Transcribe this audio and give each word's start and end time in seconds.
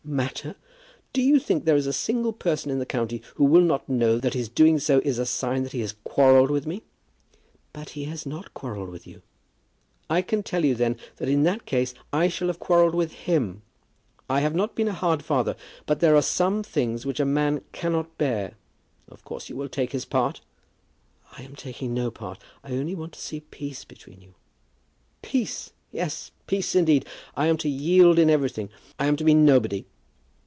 "Matter! 0.03 0.55
Do 1.13 1.21
you 1.21 1.39
think 1.39 1.63
there 1.63 1.75
is 1.77 1.85
a 1.87 1.93
single 1.93 2.33
person 2.33 2.69
in 2.71 2.79
the 2.79 2.85
county 2.87 3.21
who 3.35 3.45
will 3.45 3.61
not 3.61 3.87
know 3.87 4.17
that 4.17 4.33
his 4.33 4.49
doing 4.49 4.77
so 4.79 4.99
is 5.05 5.17
a 5.19 5.25
sign 5.27 5.61
that 5.63 5.71
he 5.71 5.79
has 5.81 5.95
quarrelled 6.03 6.49
with 6.51 6.65
me?" 6.67 6.81
"But 7.71 7.89
he 7.91 8.05
has 8.05 8.25
not 8.25 8.53
quarrelled 8.53 8.89
with 8.89 9.05
you." 9.07 9.21
"I 10.09 10.21
can 10.23 10.41
tell 10.43 10.65
you 10.65 10.73
then, 10.75 10.97
that 11.17 11.29
in 11.29 11.43
that 11.43 11.65
case 11.67 11.93
I 12.11 12.27
shall 12.27 12.47
have 12.49 12.59
quarrelled 12.59 12.95
with 12.95 13.13
him! 13.13 13.61
I 14.29 14.41
have 14.41 14.53
not 14.55 14.75
been 14.75 14.87
a 14.87 14.91
hard 14.93 15.23
father, 15.23 15.55
but 15.85 15.99
there 16.01 16.15
are 16.15 16.21
some 16.23 16.61
things 16.61 17.05
which 17.05 17.19
a 17.21 17.25
man 17.25 17.61
cannot 17.71 18.17
bear. 18.17 18.55
Of 19.07 19.23
course 19.23 19.47
you 19.49 19.55
will 19.55 19.69
take 19.69 19.91
his 19.93 20.03
part." 20.05 20.41
"I 21.37 21.43
am 21.43 21.55
taking 21.55 21.93
no 21.93 22.09
part. 22.11 22.39
I 22.65 22.71
only 22.73 22.95
want 22.95 23.13
to 23.13 23.21
see 23.21 23.41
peace 23.41 23.85
between 23.85 24.19
you." 24.19 24.33
"Peace! 25.21 25.71
yes; 25.89 26.31
peace 26.47 26.75
indeed. 26.75 27.05
I 27.37 27.47
am 27.47 27.55
to 27.57 27.69
yield 27.69 28.19
in 28.19 28.29
everything. 28.29 28.69
I 28.99 29.05
am 29.07 29.15
to 29.15 29.23
be 29.23 29.33
nobody. 29.33 29.85